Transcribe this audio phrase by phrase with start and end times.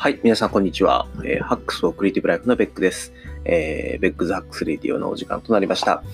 [0.00, 1.08] はい、皆さんこんにちは。
[1.24, 3.12] えー、ハックスをクリエイティブライフのベックです。
[3.44, 6.04] えー、ベックズハックスレディオのお時間となりました。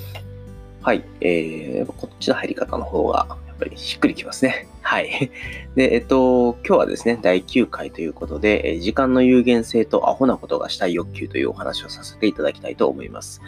[0.80, 4.68] はい、えー、こっちの入り方の方が、やっぱりしっくりきますね。
[4.80, 5.30] はい。
[5.76, 13.42] で、えっと、今日はですね、第9回ということで、え時間の有限性とアホなことがしたい欲求というお話をさせていただきたいと思います。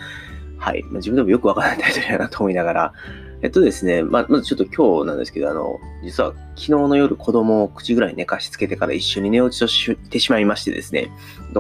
[0.58, 0.82] はい。
[0.82, 2.92] まあ、自分でもよくわからないタイトルやなと思いながら、
[3.42, 11.10] えっとですね、まあ、まずちょっと今日なんですけど、あの、実は昨日の夜子供を口ぐらい寝かしつけてから一緒に寝落ちをしてしまいましてですね、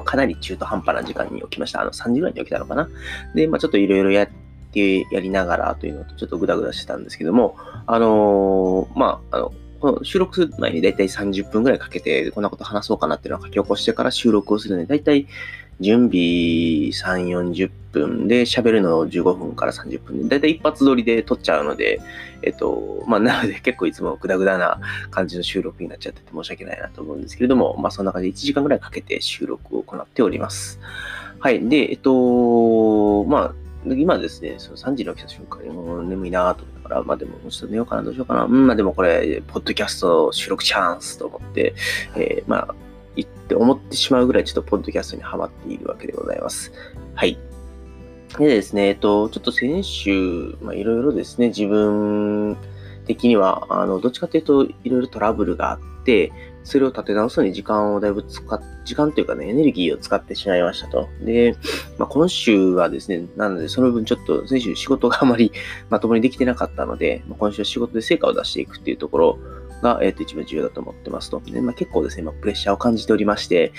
[0.04, 1.82] かなり中途半端な時間に起きました。
[1.82, 2.88] あの、3時ぐらいに起きたのかな。
[3.34, 4.28] で、まあ、ちょっといろいろやっ
[4.72, 15.26] て、やりながらというのとちょっとグダグダしてたんですけども、あのー、まあ、あの、この収録する前にだいたい30分ぐらいかけて、こんなこと話そうかなっていうのを書き起こしてから収録をするので、だいたい
[15.80, 22.00] 準備3、40分で、喋るのを15分から30分で、だいたい一発撮りで撮っちゃうので、
[22.42, 30.80] えっと、まあ、なので結構いつもグダグダな感じの収録になっちゃってて申し訳ないなと思うんですけれども、まあ、そんな感じで1時間ぐらいかけて収録を行っております。
[31.38, 31.68] はい。
[31.68, 33.54] で、えっと、まあ、
[33.94, 38.44] 今ですね、その3時に起きた瞬間にもう眠いなと思いながら、まあでも、もうちょっと寝ようかな、どうしようかな。
[38.44, 41.74] うん、まあでもこれ、ポッドキャスト収録チャンスと思って、
[42.16, 42.74] えー、まあ、
[43.14, 46.72] 言って思ってしまうぐらいちょっとポッドキャストにハマっているわけでございます。
[47.14, 47.38] はい。
[48.38, 52.56] でですね、えっと、ちょっと先週、まあいろいろですね、自分
[53.06, 56.32] 的には、あの、どっちかというと、いろいろトラブルがあって、
[56.64, 61.08] それを立て直すのに時間をだいぶ使っ、時間というかね、エネルギーを使ってしまいましたと。
[61.22, 61.56] で、
[61.96, 65.52] まあ、今週はですね、なので、その分ちょっと先週仕事があまり
[65.90, 69.38] まともにできてなかったので、まあ、今週は仕事で成果を出していくっていうところ
[69.82, 71.40] が、えっ、ー、と、一番重要だと思ってますと。
[71.40, 73.72] で、まあ、結構ですね、今、プレッシャーを感じておりまして、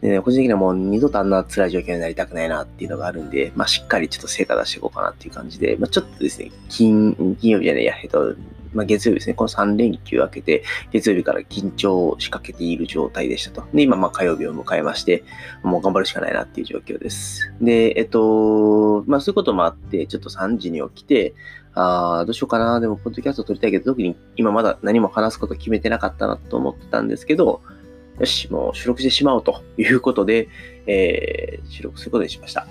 [0.00, 8.34] で、個人的にはもう二度とあんな辛い状況になりたくないなっていうのがあるんで、まあ、しっかりちょっと成果出していこうかなっていう感じで、まあ、ちょっとですね、金、金曜日じゃないや、えっと、
[8.74, 13.64] まあ、月曜日ですね、この3連休明けて、月曜日から緊張を仕掛けている状態でしたと。
[13.72, 15.24] で、今、まあ、火曜日を迎えまして、
[15.62, 17.52] もう頑張るしかないなっていう状況です。
[17.60, 21.34] で、えっと、まあ、そういうこともあって、ちょっと3時に起きて、
[21.78, 22.80] ああ、どうしようかな。
[22.80, 27.62] でも、ポッドキャスト撮りたいけど、特に今まだ何も話すこと決めてなかったなと思ってたんですけど、
[28.18, 30.48] よし、もう収録してしまおうということで、
[30.86, 32.66] えー、収録することにしました。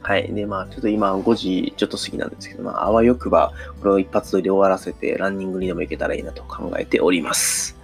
[0.00, 0.32] はい。
[0.32, 7.76] で、まあ、ちょっと今5時ちょっと過ぎなんですけど、まあ、あわよくば、これを一発撮りで終わらせて、ランニングにでも行けたらいいなと考えております。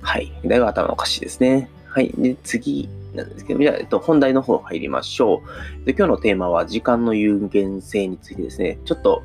[0.00, 0.32] はい。
[0.44, 1.68] だいぶ頭おかしいですね。
[1.88, 2.12] はい。
[2.16, 5.42] で、次なんですけど、じゃあ、えっと、本題の方入りましょ
[5.82, 5.84] う。
[5.84, 9.22] で、今日のテーマは時間の有限性についてですね、ちょっと、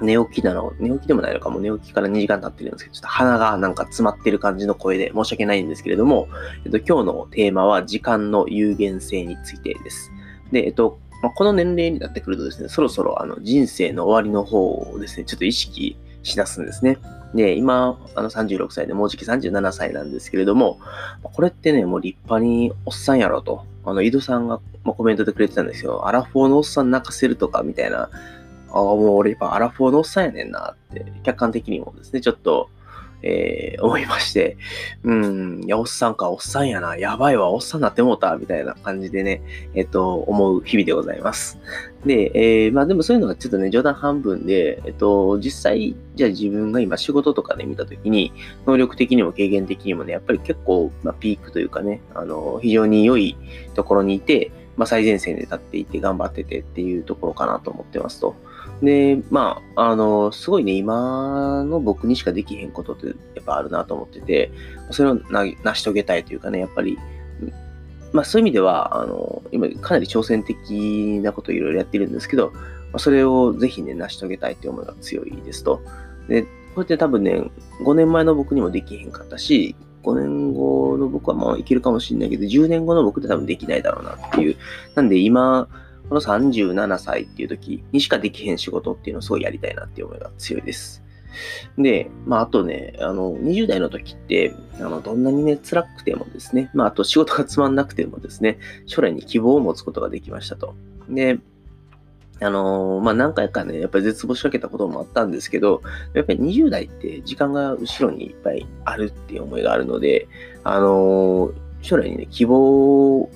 [0.00, 6.28] 寝起きなの、寝起きでもないのかも、寝起きから2時間経ってるんですけど、ちょっと鼻がなんか詰まってる感じの声で申し訳ないんですけれども、
[6.64, 10.10] えっと、今日のテーマは時間の有限性についてです。
[10.50, 16.98] で、えっと、まあ、この年齢になってくるとですね、そろそろあの人生の終わりの方をですね、ちょっと意識しだすんですね。
[17.34, 20.78] で、今、あの36歳でもうじき37歳なんですけれども、
[21.22, 26.06] これってね、もう立派におっさんやろと、あの、井戸さんがコメントでくれてたんですよ。
[26.06, 28.08] アラフォーのおっさん泣かせるとかみたいな、
[28.74, 32.70] ああ、もう俺やっぱアラフォーのおっさんやねんなって、客観的にもですね、ちょっと、
[33.22, 34.56] えー、 思いまして、
[35.04, 39.42] うん、いや、おっさんか、おっさんやな、やばいわ、おっさんなってもうた、みたいな感じでね、
[39.74, 41.60] えっ、と、思う日々でございます。
[42.04, 48.32] で、えー、まあでもそういうのがちょっとね、冗談半分で、えっ、と、実際、じゃあ自分が今仕事とかで見たときに、
[48.66, 53.36] 能力的にも経験的にもね、やっぱり結構、まあ、ピークというかね、あの、非常に良い
[53.74, 58.34] ところにいて、まあ、最前線で立っていて頑張っててっていうところかなと思ってますと。
[58.82, 64.52] で、まあ、あの、すごいね、今の僕にしかできへんことってやっぱあるなと思ってて、
[64.90, 66.98] それを成し遂げたいというかね、やっぱり、
[68.12, 72.52] まあそういう意味では、あの、今かなり挑戦的なことをいろいろやってるんですけど、
[72.96, 75.80] それをぜひね、成し遂げたいっていう思いが強いですと。
[76.28, 77.42] で、こうやって多分ね、
[77.84, 84.56] 5年前の僕にもできへんかったし、5年後の僕はまあいけるかもしれないけど、10年後の僕って多分できないだろうなっていう。
[84.94, 85.68] なんで今、
[86.08, 91.02] この37歳っていう時にしかできへん仕事っていうのをすごいやりたいなっていう思いが強いです。
[91.78, 100.74] で、まあ、あとね、あの、20代の時って、あの、どんなにね、辛くてもですね、まあ、あと仕事がつまんなくてもですね、将来に希望を持つことができましたと。
[101.08, 101.38] で、
[102.40, 105.82] あのー、まあ、何回かね、やっぱり絶望しかけたこともあったんですけど、
[106.14, 110.28] やっぱり20代って時間が後ろにいっぱいあるっていう思いがあるので、
[110.64, 113.30] あのー、将来にね、希望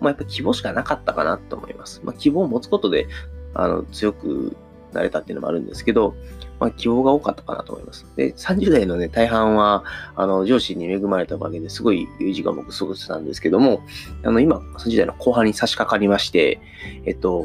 [0.00, 2.00] まあ、やっぱ希望しかなかったかなと思います。
[2.04, 3.08] まあ、希望を持つことで、
[3.54, 4.56] あの、強く
[4.92, 6.14] なれたっていうのもあるんですけど、
[6.60, 8.06] まあ、希望が多かったかなと思います。
[8.16, 9.84] で、30代のね、大半は、
[10.16, 13.82] あの、上司に恵まれたおかげですごい時間僕過ごしてたんですけども、
[14.24, 16.60] あの、今、30代の後半に差し掛かりまして、
[17.04, 17.44] えっと、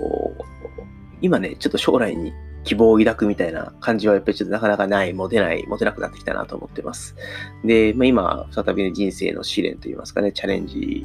[1.22, 2.34] 今ね、ちょっと将来に
[2.64, 7.16] 希望を抱くみたいな感じはやっぱりちょっとなかなかない、持てない、持てなくなってきたなと思ってます。
[7.64, 11.04] で、まあ、今、再び、ね、人生の試練といいますかね、チャレンジ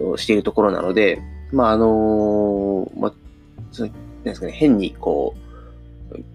[0.00, 1.20] をしているところなので、
[1.52, 3.12] まあ、あのまあ、
[3.70, 5.44] その、なんですかね、変にこう、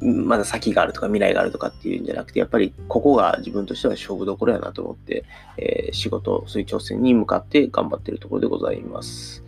[0.06, 5.24] まだ先があるとか未来があるとかっていうんじゃなくて、やっぱりここが自分としては勝負どころやなと思って、
[5.58, 9.44] えー、仕事、そういう挑戦に向かって頑張っているところでございます。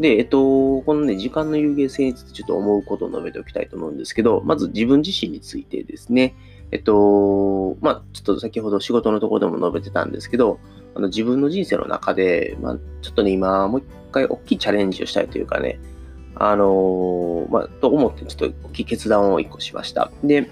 [0.00, 6.34] で、えっと、このね、時間の有限性についてちょっと思うことを述べておきたいと思うんですけど、まず自分自身についてですね、
[6.70, 10.58] えっと、まあ、ちょっと先ほど仕事のところでも述べてたんですけど、
[10.94, 15.80] あの自分の人生の中で、まあ、ちょっとね、今、もう一回大きいチャレンジをしたいというかね、
[16.34, 20.10] あのまあ、と思ってちょっと大きい決断を一個しました。
[20.24, 20.50] で、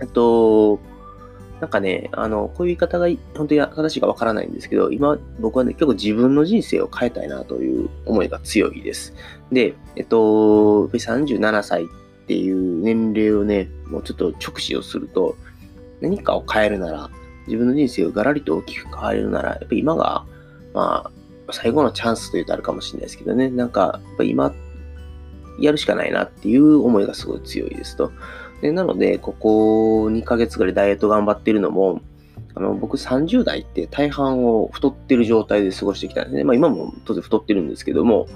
[0.00, 0.78] えっと、
[1.60, 3.06] なんかね、あの、こういう言い方が
[3.36, 9.14] 本当に正しいかわからないんですけど、今僕はね、結構自分の人生を変えたいなという思いが強いです。
[9.52, 11.86] で、えっと、37歳っ
[12.26, 15.36] ていう年齢をね、もうちょっと直視をすると、
[16.00, 17.10] 何かを変えるなら、
[17.46, 20.24] 自分の人生をガラリと大きく変えるなら、やっぱ今が、
[20.72, 24.54] まあ、最後のチャンスというとあるかもしれないですけどね、なんか、やっぱ今、
[25.60, 28.12] やるしかないなっていう思いがすごい強いですと。
[28.60, 32.00] でなので、ここ2ヶ月ぐらいダイエット頑張ってるのも、
[32.56, 36.44] あの僕30代って大半を太ってる状態で過ごしてきたんですね。
[36.44, 38.26] まあ今も当然太ってるんですけども、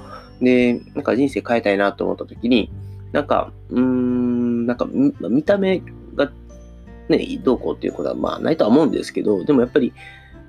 [0.41, 2.71] で、なんか人生変えたいなと思った時に、
[3.13, 5.83] なんか、うーん、なんか見た目
[6.15, 6.31] が
[7.09, 9.93] ね、どうこうっていうことはまあないとは思うんですけど、でもやっぱり、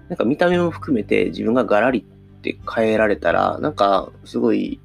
[0.09, 4.79] なんか見た目も含めて自分がガラリって変えられたら、なんかすごい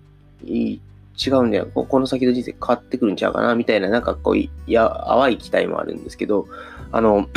[0.45, 0.81] いい
[1.17, 1.67] 違うんだよ。
[1.67, 6.49] この先の人生変わってくるんちゃうかな、みたいな、なんかこう、いや、淡い期待もあるんですけど、
[6.91, 7.29] あの、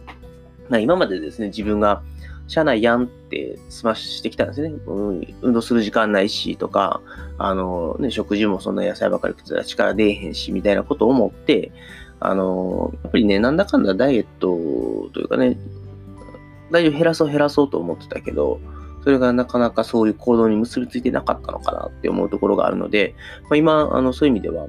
[0.68, 2.02] ま今までですね、自分が、
[2.50, 4.74] 社内やんって済ましてきたんですね。
[4.86, 7.00] うん、運動する時間ないしとか、
[7.38, 11.70] あの、ね、食事もそんな野菜ばかり食ってたら力出えへんし、みたいなことを思って、
[12.20, 15.58] あの、やっぱりね、なんだかんだダイエットというかね、
[16.70, 18.60] 大丈夫減らそう減らそうと思ってたけど、
[19.02, 23.14] それがなかなかそういう行動に結びついてなかったのかなって思うところがあるので、
[23.44, 24.66] まあ、今、あのそういう意味では、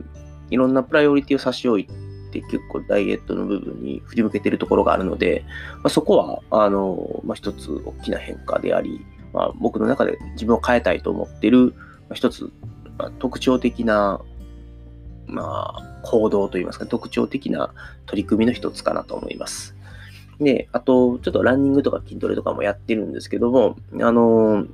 [0.50, 1.88] いろんなプライオリティを差し置い
[2.32, 5.44] て、結構ダイエットの部分に振り向けてるところがあるので、
[5.76, 11.74] まあ、そこは、あの、まあ、一つ大きな変化であり、まあ、僕の中で自分を変えたいと思ってる、
[12.08, 12.50] まあ、一つ、
[12.98, 14.22] まあ、特徴的な、
[15.28, 17.74] まあ、行動といいますか、特徴的な
[18.06, 19.76] 取り組みの一つかなと思います。
[20.40, 24.66] で、あと、ちょっとランニングとか筋トレとかもやってるんですけども、あの、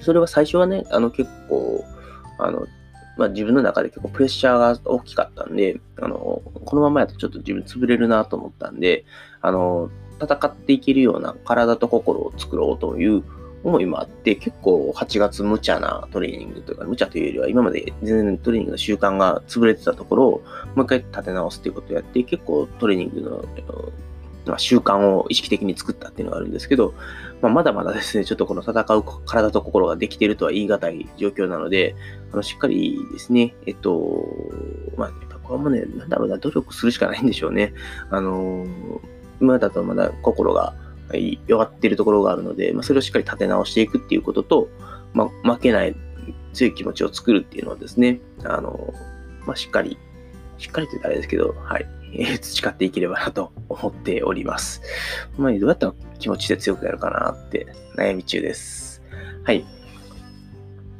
[0.00, 1.84] それは最初はね、あの結構、
[2.38, 2.66] あの、
[3.16, 9.06] まあ、自分の中で結構プレッシャーが大きかったんで、あの、このままやとちょっと自分潰れるなと思ったんで、
[9.40, 9.90] あの、
[10.22, 13.24] 戦っていけるような体と心を作ろうという
[13.66, 20.42] 思いもあって、結構8月無茶なトレーニングというか、無茶というよりは今まで全然トレーニングの習慣が潰れてたところを
[20.76, 23.44] もう一回立て直すということをやって、結構トレーニングの
[24.50, 26.94] ま習慣を意識的に作ったっていうのがあるんですけど、
[27.42, 31.94] まあ、まだまだですね、ちょっとこの戦う体と心ができているとは言い難い状況なので、
[32.32, 34.24] あのしっかりですね、えっと、
[34.96, 37.74] まあ、やっぱこれもね、なんだろうな、努力するしかないんでしょうね。
[38.10, 38.66] あの、
[39.40, 40.74] 今だとまだ心が
[41.46, 44.68] 弱っているところがあるので、まあ、それをしっかり立て直していくっていうことと、
[45.12, 45.94] まあ、負けない
[46.52, 48.92] 強い気持ちを作るっていうのはですね、あの、
[49.46, 49.98] まあ、しっかり、
[50.58, 51.86] しっかりと言ったらあれですけど、はい、
[52.40, 54.82] 培っていければなと思っております。
[55.36, 57.66] まあ、どうやったら気持ちで強くなるかなって
[57.96, 59.02] 悩み中です。
[59.44, 59.64] はい。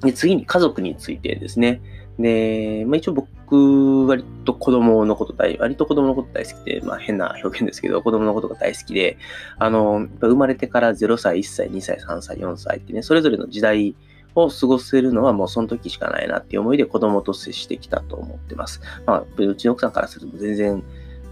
[0.03, 1.81] で次に家族についてですね。
[2.19, 9.19] で、まあ、一応僕、割と子供のこと大、割と子供のこと大好きで、まあ変な表現ですけど、子供のことが大好きで、
[9.59, 13.95] あの、生まれてから0歳、1歳、2歳、3歳、4歳ってね、それぞれの時代
[14.35, 18.81] を過ごせるのはもうその時しかないなっていう思いで子供と接してきたと思ってます。
[19.07, 20.83] まあ、うちの奥さんからすると全然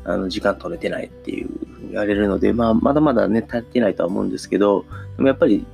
[0.05, 4.85] あの時間取れてないっていうふうに言われるので、まあ、まだまだね、足ってないとは思うんですけど、
[5.17, 5.67] でもやっぱり、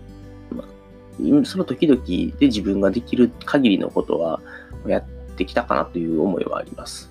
[1.44, 2.02] その時々
[2.38, 4.40] で自分ができる限りのことは
[4.86, 7.10] やってきたかなという思いはあります。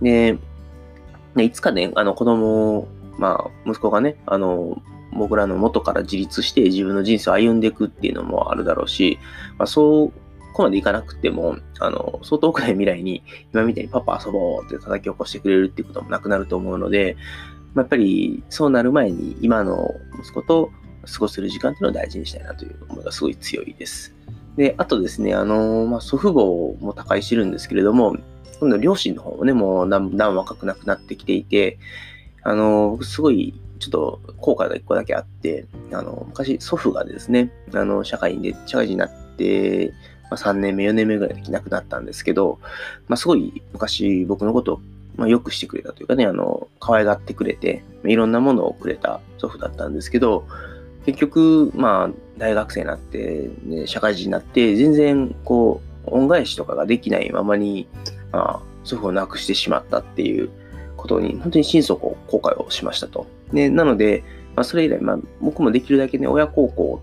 [0.00, 0.38] で、
[1.34, 2.88] ね、いつかね、あの子供、
[3.18, 4.80] まあ、息子がね、あの、
[5.12, 9.18] 僕らの元から自立して自分の人生を歩んでいくっていうのもあるだろうし、
[9.58, 10.12] まあ、そう
[10.58, 13.22] こまでいかなくても、あの、相当くらい未来に、
[13.54, 17.16] 今みたいにパパ遊ぼうって叩き起こしてくれるっていうこともなくなると思うので、
[17.74, 20.72] まあ、やっぱりそうなる前に今の息子と
[21.06, 24.14] 過ごせる時間っていうのを大事にしたいなという思いがすごい強いです。
[24.58, 28.16] で、あとですね、あの、まあ、祖父母も他界してるんですけれども、
[28.58, 31.78] 今度両親の方もね、もう何何若くなくなってきていて、
[32.42, 39.94] あの、すごいちょっと後悔が一個だけあって、あの、昔祖父がですね、あの、社会で、社会人になって、
[40.28, 42.58] まあ、3年目、4年目ぐらいで亡くなったんですけど、
[43.06, 44.80] まあ、すごい昔僕のことを、
[45.14, 50.48] まあ、よくしてくれたというかね、あの、可愛がってくれて、いろんなものをくれた祖父だったんですけど、
[51.06, 57.86] 結局、まあ、大学生になって、ね、社会人になって、全然、こう、恩返しとかができないままに、
[58.32, 60.48] まあ、祖父を亡くしてしまったっていう
[60.96, 63.26] ことに、本当に心底後悔をしましたと。
[63.52, 64.22] で、なので、
[64.56, 67.00] まあ、それ以来、まあ、僕もできるだけね、親孝行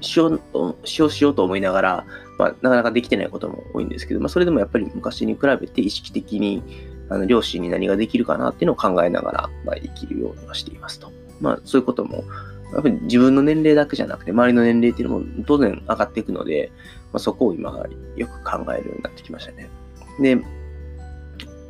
[0.00, 0.40] しよう
[0.84, 2.06] しようしようと思いながら、
[2.38, 6.62] まあ、なかなかできてないことも多いんですけど、まあ、それでもやっぱり昔に比べて意識的に、
[7.08, 11.12] あの両親に何ができるかなっていうのを考えながら、まあ、生きるようにはしていますと。
[11.40, 12.24] まあ、そういうことも、
[12.72, 16.72] やっぱり自分の年齢だけじゃなくて、周りの年齢っていうのも当然上がっていくので、
[17.12, 17.70] まあ、そこを今
[18.16, 19.68] よく考えるようになってきましたね。
[20.20, 20.38] で、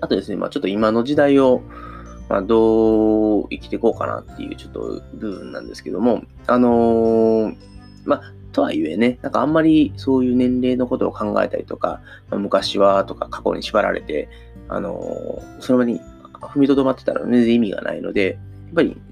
[0.01, 1.63] あとですね、まあ、ちょっと今の時代を、
[2.29, 7.57] まあ、どう生きていこうかなっていうちょっと部分なんですけども、あのー、
[8.05, 8.23] まあ、
[8.53, 12.01] とはいえね、なんかあんまりそういう年齢のことを考えたりとか、
[12.31, 14.29] まあ、昔はとか過去に縛られて、
[14.69, 16.01] あのー、その場に
[16.41, 19.06] 踏みとどまってたら全然意味がないので、やっぱり、やっぱり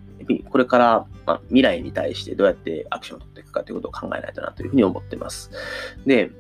[0.50, 5.50] これから、まあ、未来に対してどうやってアクションを取っていくかということを考えないとなというふうに思ってます。
[6.06, 6.30] で、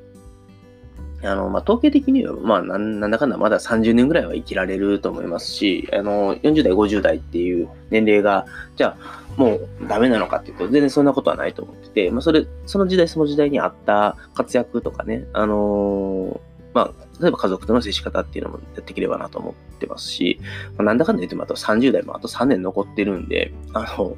[1.22, 20.40] あの、まあ、統計的には、まあなん、なんだかんだまだ30年ぐらいは生きられると思いますし、あの、40代、50代っていう年齢が、じゃあ、もうダメなのかっていうと、全然そんなことはないと思ってて、まあ、それ、その時代その時代にあった活躍とかね、あのー、まあ、例えば家族との接し方っていうのもやっていければなと思ってますし、
[20.76, 24.16] まあ、なんだかんだ言ってもあと30代もあと3年残ってるんで、あの、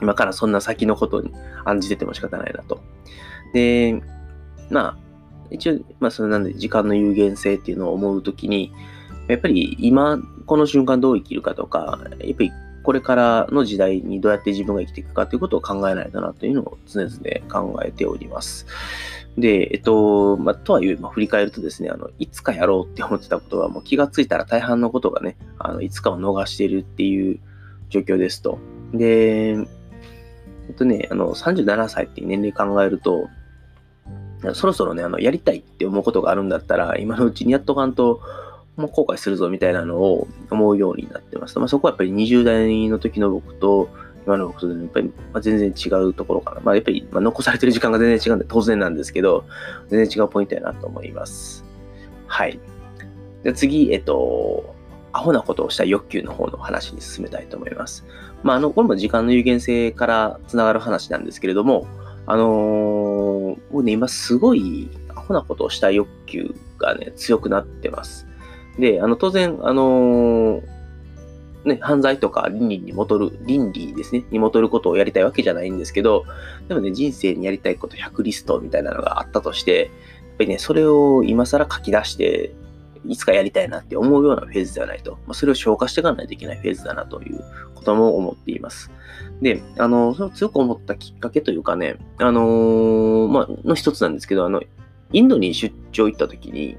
[0.00, 1.32] 今からそんな先のことに
[1.64, 2.80] 案じてても仕方ないなと。
[3.52, 4.00] で、
[4.70, 4.96] まあ、
[5.50, 8.72] 一応、まあ、それなんで時間の有限性っていうのを思うときに、
[9.26, 12.52] やっぱり今、この瞬間どう生きるかとか、やっぱり
[12.88, 17.12] これからの時代にどうやって自分が生きていくかということを考えないとなというのを常々
[17.46, 18.64] 考えております。
[19.36, 27.38] で、えっと、ま、とはいえ、ま、振り返るとですね、あの、いつかやろうって思ってたことは、もう気がついたら大半のことがね、あの、いつかを逃しているっていう
[27.90, 28.58] 状況ですと。
[28.94, 29.54] で、え
[30.72, 33.28] っとね、あの、37歳っていう年齢考えると、
[34.54, 38.22] そろそろね、あの、やりたいって思うことがあるんだったら、今のうちにやっとかんと、
[38.78, 41.58] もう後悔するぞみたいなのを思うようになってます。
[41.58, 43.88] まあ、そこはやっぱり20代の時の僕と、
[44.24, 46.60] 今の僕とやっぱり、ま、全然違うところかな。
[46.60, 49.44] まあ、やっぱり、ま、残されてる時間が全然違うんで当然なんですけど、
[49.88, 51.64] 全然違うポイントやなと思います。
[52.28, 52.60] はい。
[53.42, 54.76] で次、えっと、
[55.12, 58.06] アホなことをした欲求の方の話に進めたいと思います。
[58.44, 61.88] まあ、あの、これも時間の有限性からつながる話なんですけれども、
[62.26, 68.27] あのー、僕ね、今すごいアホなことをした欲求がね、強くなってます。
[68.78, 70.62] で、あの、当然、あのー、
[71.64, 76.24] ね、犯罪とか倫理に戻る、倫理ですね、に戻ることをやりたいわけじゃないんですけど、
[76.68, 79.88] でもね、人生にやりたいこと100リストみたいなのがあったとして、やっ
[80.38, 82.52] ぱりね、それを今更書き出して、
[83.06, 85.12] いつかやりたいなって思うようなフェーズではないと。
[85.26, 87.40] まあ、それを消化していかないといけないフェーズだなという
[87.74, 88.90] ことも思っています。
[89.40, 94.62] で、あの、その強く思ったきっかけというかね、あのー、まあ、の一つなんですけど、あの、
[95.12, 96.76] インドに出張行った時に、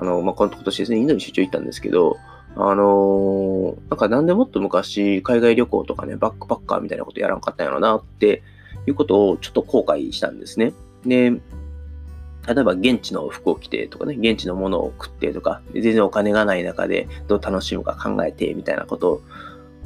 [0.00, 2.16] あの、まあ、今年ですね、インドに出張行ったんですけど、
[2.56, 8.42] あのー、なんかなんでもっと昔、海外旅行とかね、バックパッカーみたいなことやらんかったんやろなって
[8.86, 10.72] いうことをちょっと後悔したんですね。
[11.04, 19.22] で、例えば現地の服を着てとかね、現地のものを食ってとか、全然お金がない中でどう楽しむか考えてみたいなこと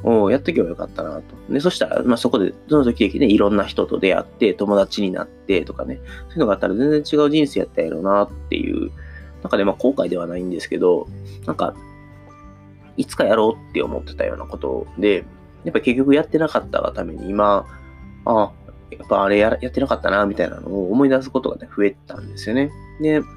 [0.05, 1.53] をやっとけばよかったなと。
[1.53, 8.91] で、そしたら、まあ、そこで、その時々ね、いろんな人と出会って、友達になってとかね、そういうのがあったら全然違う人生やったやろうなっていう、
[9.45, 11.07] なんかね、まあ、後悔ではないんですけど、
[11.47, 11.75] なんか、
[12.97, 15.25] いつかやろうって思ってたようなことで、
[15.65, 17.67] やっぱ結局やってなかったがために今、
[18.25, 18.53] あ、
[18.91, 22.71] やっぱあれややってなかったな、みたいなのを思い出すことがね、増えたんですよね。
[23.03, 23.29] で、ま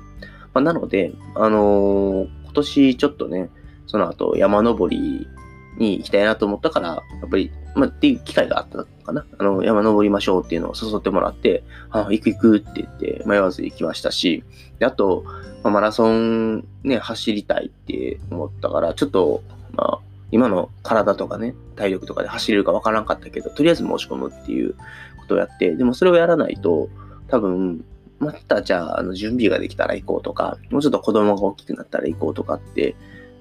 [0.55, 3.49] あ、なので、あのー、今年ちょっとね、
[3.85, 5.27] その後山登り
[5.77, 9.25] に行きたいなと思ったから、やっぱり、まあ、っていう機会があったのかな。
[9.37, 14.43] あの、山登りましょうっていうのを誘ってもらって、あ、行く行くって言って迷わず行きましたし、
[14.79, 15.23] で、あと、
[15.63, 19.43] まあ、マラソンね、走りたいって思ったから、ちょっと、
[19.73, 19.99] まあ、
[20.31, 24.73] 今の体とかね、体力とかで走れるかわからんかったけど、とりあえず申し込むっていう
[25.17, 26.89] ことをやって、でもそれをやらないと、
[27.27, 27.85] 多分、
[28.19, 32.95] またじゃあ、あの、準備ができたら行こうとか、もうちょっと子供が大きくなったら行こうとかって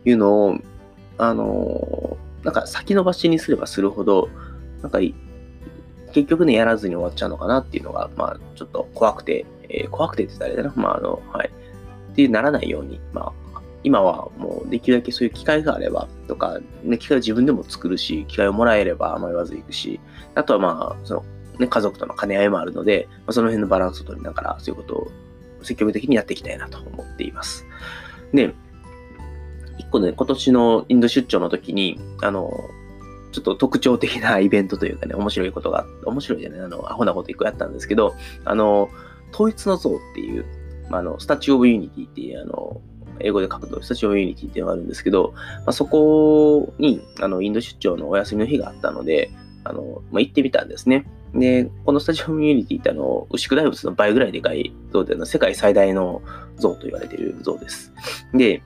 [0.04, 0.58] いうのを、
[1.18, 2.16] あの、
[2.46, 4.30] なんか先延ばしにすればするほど、
[4.80, 5.00] なんか
[6.12, 11.50] 結局ね、やらずに終わっちゃうのかなっていうのが、まあ、ちょっと怖くて、えー、怖くてって言ったらあれだな、まあ、あの、はい。
[12.12, 19.98] ってならないように、まあ、今はもうできるだけそういう機会があればとか、ね、機会を自分でも作るし、機会をもらえれば迷わず行くし、
[20.36, 21.24] あとはまあ、その、
[21.58, 25.10] ね、家族との兼ね合いもあるので、まあ、その辺のバランスを取りながら、そういうことを
[25.62, 27.66] 積極的にやっていきたいなと思っています。
[28.32, 28.54] で、
[29.78, 32.50] 一個ね、今年のインド出張の時に、あの、
[33.32, 38.14] ちょっと特徴的なイベントというかね、面白いことが、面白いじゃない、あの、アホなこと一個やったんですけど、
[38.44, 38.88] あの、
[39.32, 40.44] 統一の像っていう、
[40.88, 42.80] まあ、あの、スタチューオブユニティっていう、あの、
[43.20, 49.30] 英語で書くと、 Statue of Unity っていうのがあるんですけど、まあ、そこに、あの、インド出張のお休みの日があったので、
[49.64, 51.06] あの、まあ、行ってみたんですね。
[51.34, 56.22] で、この Statue of Unity ってあの、牛久大仏の倍ぐらいでかい像で、世界最大の
[56.56, 57.92] 像と言われている像です。
[58.32, 58.62] で、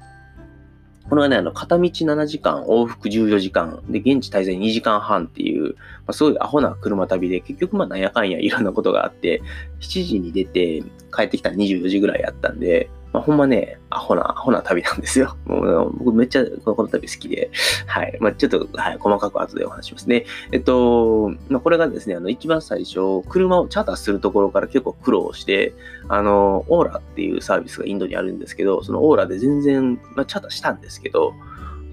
[1.11, 5.77] これはね、あの、片道7時間、往復14時間、で、現地滞在2時間半っていう、ま
[6.07, 9.43] あ、すごいアホな車旅で、結局まあなんやかんやいろんなことがあって、
[9.81, 15.37] 7時に出て帰ってきたら24時ぐらいやったんで、まあ、ほんまね、アホな、アホな旅なんですよ。
[15.45, 17.51] もう僕めっちゃこの旅好きで、
[17.87, 18.17] はい。
[18.21, 20.27] まあ、ちょっと、はい、細かく後でお話しますね。
[20.53, 25.75] えっと、まあ、これがですね、あの、一番最初、車をチャーターするところから結構苦労して、
[26.09, 31.35] あの、オーラっていうサービスがインドにあるんですけど、そのオーラで全然、まあ、チャーターしたんですけど、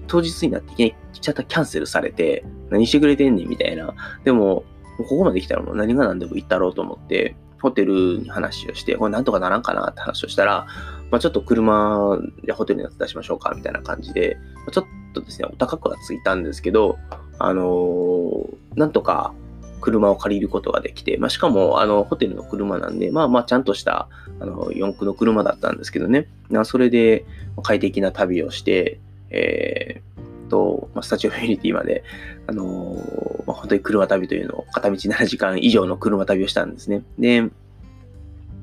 [0.06, 3.94] 当日になっていきなりチャーターキャンセルされて、何してくれてんねんみたいな。
[4.24, 4.64] でも、
[4.98, 10.66] ここまで来たらもう何が何でも言ったろうと思って、ホテルに話をして、これなんとかならんかなって話をしたら、
[11.10, 14.84] まあ、ちょっと車でホテルに出しましょうかみたいな感じで、まちょっ
[15.14, 16.98] とですね、お高くはついたんですけど、
[17.38, 19.32] あのー、なんとか
[19.80, 24.08] 車を借りることができて、まあ、しかも、あの、ホテルの車なんで、まあまあ、ちゃんとした、
[24.40, 26.28] あの、四駆の車だったんですけどね、
[26.64, 27.24] それで
[27.62, 29.00] 快適な旅をして、
[29.30, 30.07] えー、
[30.48, 32.04] とま、スタジオフィリティまで、
[32.46, 37.02] あのー、本当に車旅というのを片道7時間以上の車旅をしたんですね。
[37.18, 37.48] で、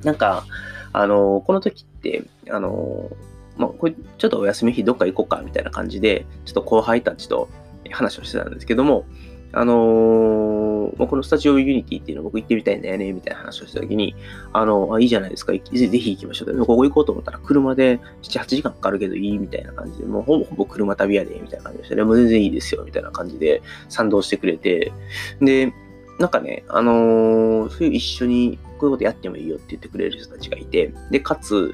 [0.04, 0.46] なんか、
[0.94, 3.10] あのー、この時って、あの
[3.58, 7.50] まあ、これちょっとお休み日どっか行こうかみたいな感じで、ちょっと後輩たちと
[7.92, 9.06] 話をしてたんですけども、
[9.56, 14.14] あのー、このスタジオユニティっていうの僕行ってみたいんだよね、みたいな話をしたときに、
[14.52, 16.58] あの、あ、いいじゃないですか、ぜひ行きましょう。
[16.60, 22.04] ここ行こうと思ったら車で7、8時間かかるけどいいみたいな感じで、もうほぼほぼ車旅やで、みたいな感じでしたね。
[22.04, 24.92] もう全然いいですよ、みたいな感じで賛同してくれて、
[25.40, 25.74] で、
[26.20, 31.74] なんかね、あのー、そういう一緒にこういうことやってもいいよって言ってくれる人たちがいて、で、かつ、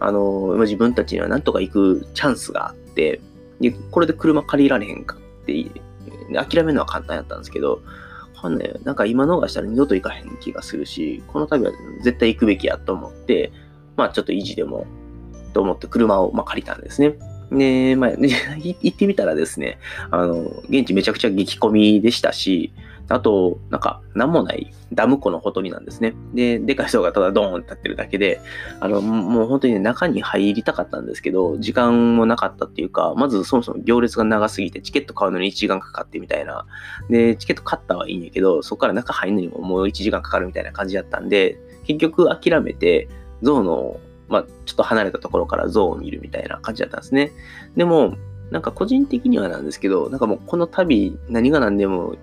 [0.00, 3.20] あのー、自分たちにはなんとか行くチャンスがあって、
[3.60, 5.52] で、これで車借りられへんかって
[6.34, 7.82] 諦めるのは簡単やったんですけど、
[8.40, 13.52] これね、なんか今逃したら二度と行かへん気がするし、この度は絶対行くべきやと思って、
[13.96, 14.86] まあちょっと維持でも、
[15.52, 17.16] と思って車をまあ借りたんですね。
[17.52, 18.10] で、まあ、
[18.56, 19.78] 行ってみたらですね、
[20.10, 22.72] あの、現地めちゃくちゃ激混みでしたし、
[23.10, 26.14] あと、なんか、なんもないダム湖のほとりなんですね。
[26.32, 28.40] で、でかい人がただドーンって立ってるだけで、
[28.78, 36.66] あの、もう本当にね、中に入りたかったんですけど、時間もなかったっていうか、まずそもそも行列が長すぎて、チケット買うのに1時間かかってみたいな。
[37.08, 43.08] で、チケット買ったはいいんやけど、そこから中入るのにももう1時間かかるみたいな感じだったんで、結局諦めて、
[43.42, 47.32] 象の、まあ、ちょっと離れたところから象を見るみたいな感じだったんですね。
[47.76, 48.14] でも、
[48.50, 52.16] なんか個人的にはなんですけど、なんかもうこの旅、何が何でも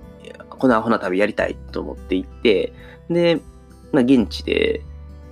[0.57, 2.73] このアホな旅やりたいと思って行って、
[3.09, 3.39] で、
[3.91, 4.81] まあ、現地で、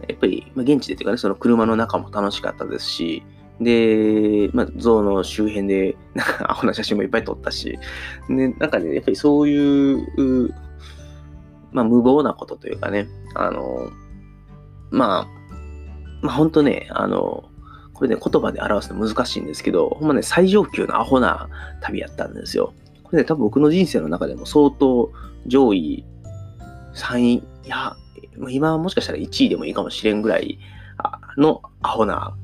[0.07, 3.23] やっぱり、まあ、現地でっていうかね、その車の中も楽しかったですし、
[3.59, 7.77] で、まあ、象の周辺で、 なんか、アホな写真もいっぱい撮ったし、
[8.29, 10.53] で、なんかね、やっぱりそういう、
[11.71, 13.91] まあ、無謀なことというかね、あの、
[14.91, 15.27] まあ、
[16.21, 17.45] まあ、ほんとね、あの、
[17.93, 21.47] これね、言葉で表すの難しいんですけど、ほんまね、最上級のアホな
[21.81, 22.73] 旅やったんですよ。
[23.15, 25.09] これね、多分僕の人生の中でも相当
[25.47, 26.03] 上位
[26.93, 27.95] 3位、いや、
[28.49, 30.59] 今はもしかしたら1位でもいいかもしれんぐらい
[31.37, 32.35] のアホな、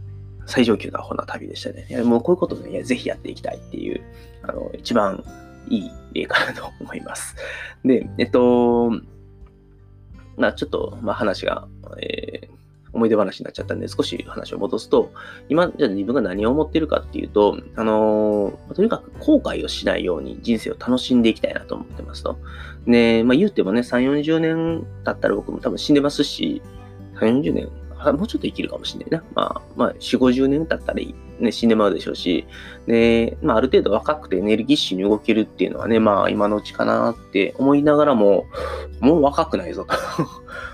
[0.45, 1.87] 最上級のアホな旅でしたね。
[1.89, 4.01] いやもうこういうことね、ぜひやっていきたいっていう、
[4.43, 5.23] あの、一番
[5.67, 7.35] いい例かなと思います。
[7.83, 8.91] で、えっと、
[10.37, 11.67] まあちょっと、まあ話が、
[11.99, 12.20] えー
[13.01, 15.11] 思い出話になっちゃったんで、少し話を戻すと、
[15.49, 22.37] 今、じゃあ自分が何を思ってるかっていうと、あのー、とにかく後悔をしないように人生を楽しんでいきたいなと思ってますと。
[22.85, 26.61] で、まあ言うてもね、3、40年経ったら僕も多分死んでますし、
[27.19, 27.69] 3、40年、
[28.13, 29.23] もうちょっと生きるかもしれないな。
[29.35, 31.01] まあ、まあ、4、50年経ったら
[31.39, 32.45] ね、死んでまうでしょうし、
[32.87, 38.45] で、まあ、ある程度若くてエネルギッシュに動けるっていうのはね、まあ、今のうちかなって思いながらも、
[38.99, 39.85] もう若くないぞ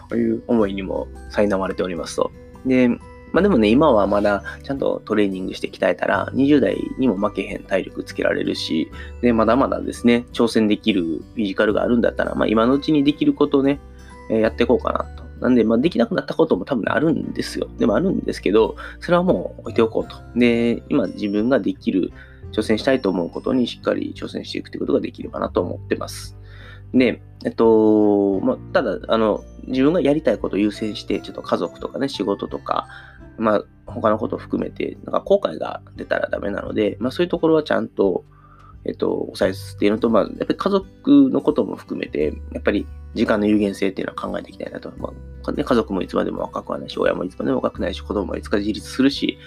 [0.10, 2.32] と いう思いにも苛まれておりますと。
[2.66, 2.90] で、
[3.34, 8.90] まあでもね、今はまだちゃんとトレーニングして鍛えたら、20代にも負けへん体力つけられるし、
[9.22, 13.80] で、まだまだですね、挑戦できるフィジカルがあるんだったら、まあ今のうちにできることをね、
[14.30, 15.27] やっていこうかなと。
[15.42, 17.68] なんで、まあできなくなったことも多分あるんですよ。
[17.78, 20.18] でもあるんですけど、それはもう置いておこうと。
[20.36, 22.12] で、今自分ができる、
[22.52, 26.38] 挑戦したいと思うことにしっかり挑戦していくということができればなと思ってます。
[26.94, 32.88] で、えっと、まあ、ただ、あの、自分がやりたいことを優先して、ちょっと家族とかね、仕事とか、
[33.38, 38.26] まあ、他のことを含めて、なんか後悔が出たらダメなので、まあそういうところはちゃんと、
[38.86, 42.86] えっと、抑えつつっていうのと、まあ、やっぱり家族のことも含めて、やっぱり
[43.16, 44.92] 時間の有限性っていうのは考えていきたいなと。
[44.98, 45.12] ま
[45.46, 49.38] あね、家族もいつまでも若くはないし、親もいつまでも若くないし、子供もいつか自立するし、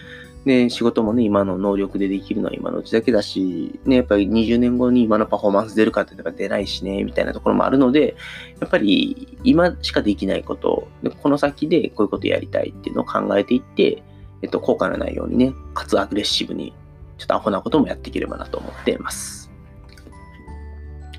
[0.45, 8.17] で、仕事もね、今の能力でできるのは今のうちだけだし、ね、やっぱり20年後に今のパフォーマンス出るかっていうのが出ないしね、みたいなところもあるので、
[8.59, 14.03] やっぱり今しかできないこと、でこの先でこういうことやりたいっていうのを考えていって、
[14.43, 16.73] えっと、後悔のないようにね、かつアグレッシブに、
[17.21, 19.51] ちょっとアホなこともやっていければなと思っています。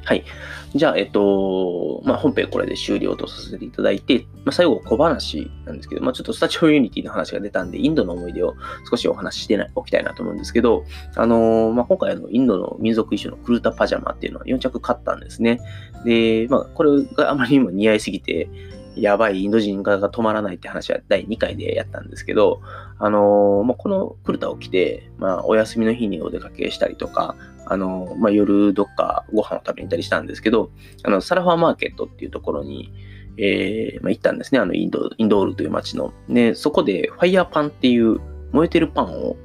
[0.03, 0.25] はい。
[0.73, 8.55] じゃあ、えっと、まあ、本編これで終了とさせていただいて、まあ、最後小話なんですけど、まあ、ちょっとスタジオユニティの話が出たんで、インドの思い出を
[8.89, 10.85] 少しお話ししておきたいなと思うんですけど、
[11.15, 15.59] あのまあ、今回のインドの民族衣装のクルータパジャマっていうのは4着買ったんですね。
[16.03, 18.49] で、まあ、これがあまりにも似合いすぎて、
[18.95, 22.61] やばいインド人が止まらないって話は第2回でやったんですけど、
[22.99, 30.71] あのまあ、このクルタを着て、まあ、お休みの日にお出かけしたりとか、あの、まあ、夜どっかご飯を食べに行ったりしたんですけど、
[31.03, 32.91] あの、サラファーマーケットっていうところに、
[33.37, 34.59] えー、まあ、行ったんですね。
[34.59, 36.13] あの、インド、インドールという街の。
[36.27, 38.19] で、そこでファイヤーパンっていう
[38.51, 39.37] 燃えてるパンを、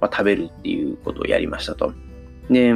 [0.00, 1.92] まあ、食べるっていうことをやりましたと。
[2.48, 2.74] で、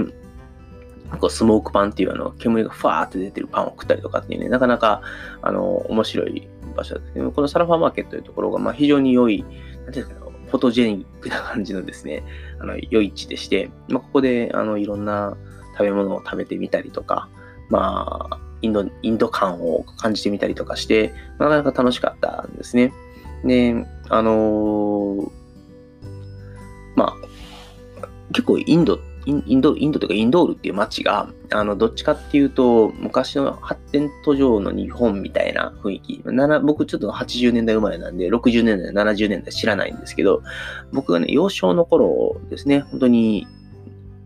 [1.17, 5.03] こうスモークパンっていうあの煙がファーって出てるパンを食ったりとかっていうね、なかなか
[5.43, 9.45] あの面白い場所ですけど、このサラファーマーケットというところがまあ非常に良い、
[9.85, 12.25] なんていうんですかな、フォトジェニックな感じのですね、
[12.59, 15.37] あの、良い地でして、まあ、ここで、あの、いろんな
[15.73, 17.29] 食べ物を食べてみたりとか、
[17.69, 22.93] まあ、インド、インド感を感じてみたりとかして、なかなか楽しかったんですね。
[23.45, 25.31] で、あのー、
[26.97, 27.15] ま
[28.03, 36.25] あ、結構インドってインド、インドというかインドールっていう街が、あの、どっちかっていうと、昔の発展途上の日本みたいな雰囲気。
[36.63, 40.43] 僕ちょっと80年代生まれなんで、60年代、70年代知らないんですけど、
[40.93, 43.47] 僕がね、幼少の頃ですね、本当に、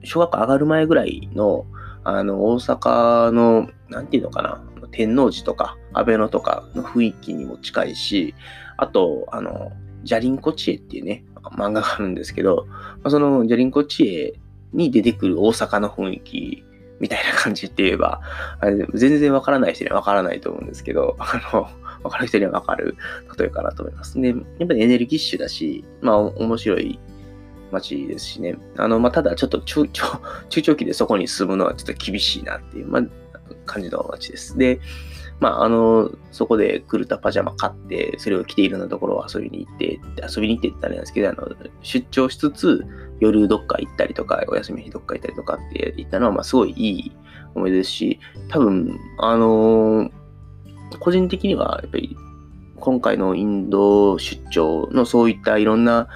[0.05, 1.67] 小学校上がる前ぐらいの、
[2.05, 4.63] あの、大阪の、なんていうのかな、
[4.93, 8.35] 天王寺とか、安倍野とかの雰囲気にも近いし、
[8.77, 9.73] あと、あの、
[10.05, 11.25] ジャリンコ知恵っていうね、
[11.57, 14.35] 漫画があるんですけど、まあ、そのジャリンコ知恵
[14.73, 16.65] に出てくる大阪の雰囲気
[17.03, 18.21] みたいな感じって言えば、
[18.61, 21.69] あれ全然わからない人にはわからないと思うんですけど、 あの、
[22.05, 22.97] わかる人にはわかる
[23.39, 24.21] 例えかなと思います。
[24.21, 27.01] で、やっぱりエネルギッシュだし、まあ面白い
[27.73, 28.57] 街ですしね。
[28.77, 29.89] あの、まあただちょっと 中
[30.49, 33.03] 長期でそこに住むのはちょっと厳しいなっていう、まあ、
[33.67, 34.57] 感じの街です。
[34.57, 34.79] で、
[35.43, 41.49] まあ、あの、そこでクルタパジャマ買って、それを着ていろんなところを遊びに行って、遊びに行ってって言ったらあれなんですけど、あの、
[41.83, 42.87] 出張しつつ、
[43.19, 47.13] 夜どっか行ったりとか、お休み日どっか行ったりとかって言ったのは、まあ、すごいいい
[47.57, 50.13] 思い出ですし、多分、あの、
[51.01, 52.17] 個人的には、やっぱり、
[52.79, 56.07] 今回のインド出張のそういったいろんな、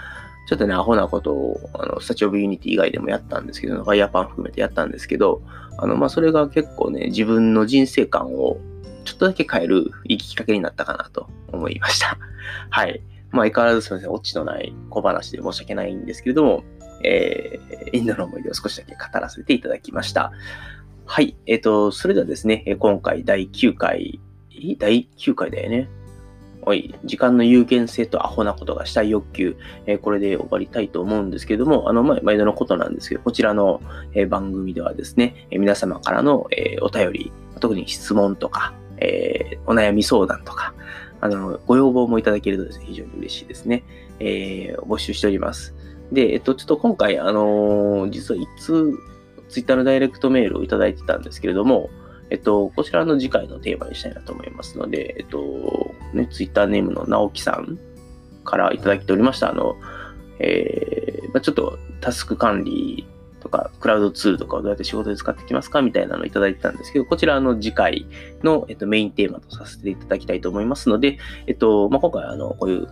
[0.49, 5.43] ちょっとね、アホなことを、あの、 Statue of Unity 以外でもやったんですけど、ファイヤーパン含めてやったんですけど、
[5.79, 8.59] あの、まあ、それが結構ね、自分の人生観を
[9.07, 12.19] ちょっとだけ変えるいいきっかけになったかなと思いました。
[12.69, 13.01] はい。
[13.31, 16.65] まあ、相変わらずすみません、オチのない小話で申し訳ないんですけれども、
[17.03, 20.33] えー、インドの思い出を少しだけ語らせていただきました。
[21.07, 21.37] はい。
[21.47, 24.21] えっ、ー、と、それではですね、今回第9回、
[24.79, 25.89] 第9回だよね。
[26.69, 33.81] おい、時間の有限性とアホなことがしたい欲求、えー、これで終わりたいと思うんですけども、あの、ま毎度のことなんですけど、こちらの、
[34.15, 40.75] えー、番組ではですね、えー、皆様からの、えお便り、特に質問とか、えお悩み相談とか、
[41.21, 43.85] あの、ご要望もいただけるとですね、非常に嬉しいですね。
[44.21, 45.75] え募集しております。
[46.13, 48.93] で、えっと、ちょっと今回、あのー、実はいつ、
[49.49, 51.91] ツイッターのダイレクトメールをいただいてたんですけれども、
[52.31, 57.79] えっと、こちらの次回のテーマにしたいなと思いますので、えっと、ね、ツイッターネームの直樹さん
[58.45, 59.77] からいただいておりました、あの、
[60.39, 63.07] えー、まあ、ちょっとタスク管理
[63.57, 68.07] か、クラウドツールとかをどうやって仕事で使ってきますかみたいなのをいただいてたんですけど、こちらの次回
[68.43, 72.89] の、えっと、メインテーマとさせていただきたいと思いますので、えっと、まあ、今回、あの、こういう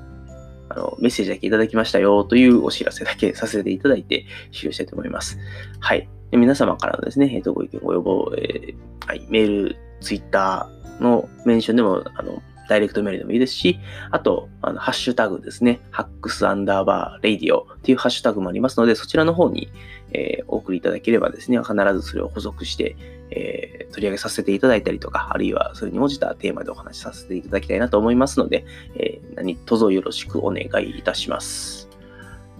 [0.68, 5.38] あの、メッセージだけいただきましたよというお知らせだけさせていただいて終了したいと思います。
[5.81, 6.09] はい。
[6.31, 13.79] で皆様からのですね、えっ、と、ご意見、ご要望、えー、はい、メール、ツイッターのメンションでも、あの、ダイレクトメールでもいいですし、
[14.11, 19.68] あと、あのハッシュタグですね、ハックスアンダーバーレイディオっていうハッシュタグもありますので、そちらの方に、
[20.14, 22.96] えー、お送りいただければですね、必ずそれを補足して、
[23.31, 31.88] えー、取り上げさせていただいたりとか、あるいはそれに応じたテーマでお話しさせていただきたいなと思いますので、えー、何卒よろしくお願いいたします。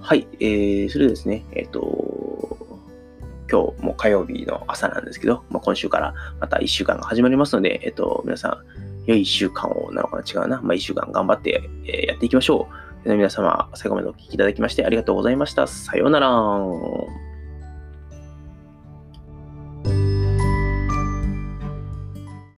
[0.01, 2.59] はい、えー、それですね、えっ、ー、と、
[3.51, 8.59] 今日も火曜日の朝なんですけど、まあ、今週からまた1週間が始まりますので、えっ、ー、と、皆さん、
[9.07, 10.61] 良い1週間をなのかな違うな。
[10.63, 12.69] まあ、1週間頑張って、え、やっていきましょ
[13.05, 13.15] う。
[13.15, 15.67] 皆様、最後までお聴きいただきましてありがとうございました。
[15.67, 17.24] さようなら。